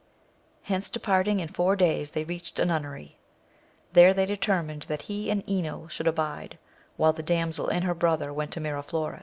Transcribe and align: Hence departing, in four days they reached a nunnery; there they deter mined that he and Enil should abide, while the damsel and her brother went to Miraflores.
Hence 0.63 0.89
departing, 0.89 1.39
in 1.39 1.47
four 1.47 1.75
days 1.75 2.09
they 2.09 2.23
reached 2.23 2.57
a 2.57 2.65
nunnery; 2.65 3.19
there 3.93 4.15
they 4.15 4.25
deter 4.25 4.63
mined 4.63 4.87
that 4.87 5.03
he 5.03 5.29
and 5.29 5.45
Enil 5.45 5.89
should 5.91 6.07
abide, 6.07 6.57
while 6.97 7.13
the 7.13 7.21
damsel 7.21 7.67
and 7.69 7.83
her 7.83 7.93
brother 7.93 8.33
went 8.33 8.49
to 8.53 8.59
Miraflores. 8.59 9.19